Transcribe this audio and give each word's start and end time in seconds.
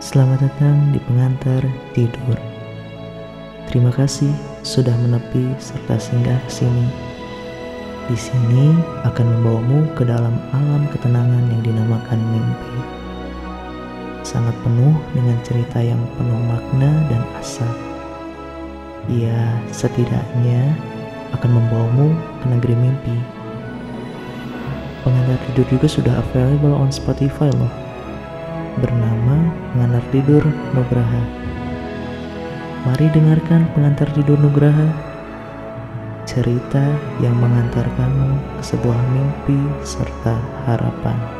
Selamat 0.00 0.40
datang 0.40 0.96
di 0.96 1.00
pengantar 1.04 1.60
tidur. 1.92 2.40
Terima 3.68 3.92
kasih 3.92 4.32
sudah 4.64 4.96
menepi 4.96 5.52
serta 5.60 6.00
singgah 6.00 6.40
ke 6.48 6.64
sini. 6.64 6.88
Di 8.08 8.16
sini 8.16 8.80
akan 9.04 9.26
membawamu 9.28 9.92
ke 9.92 10.08
dalam 10.08 10.40
alam 10.56 10.88
ketenangan 10.88 11.52
yang 11.52 11.60
dinamakan 11.60 12.16
mimpi. 12.16 12.76
Sangat 14.24 14.56
penuh 14.64 14.96
dengan 15.12 15.36
cerita 15.44 15.84
yang 15.84 16.00
penuh 16.16 16.40
makna 16.48 16.88
dan 17.12 17.20
asa. 17.36 17.68
Ia 19.04 19.52
setidaknya 19.68 20.80
akan 21.36 21.60
membawamu 21.60 22.08
ke 22.40 22.46
negeri 22.48 22.72
mimpi. 22.72 23.16
Pengantar 25.04 25.36
tidur 25.44 25.68
juga 25.76 25.92
sudah 25.92 26.14
available 26.24 26.72
on 26.72 26.88
Spotify 26.88 27.52
loh. 27.52 27.89
Bernama 28.78 29.50
Pengantar 29.74 30.04
Tidur 30.14 30.46
Nugraha. 30.70 31.22
Mari 32.86 33.10
dengarkan 33.10 33.66
Pengantar 33.74 34.06
Tidur 34.14 34.38
Nugraha. 34.38 34.86
Cerita 36.22 36.94
yang 37.18 37.34
mengantarkanmu 37.42 38.60
ke 38.60 38.62
sebuah 38.62 39.00
mimpi 39.10 39.58
serta 39.82 40.38
harapan. 40.70 41.39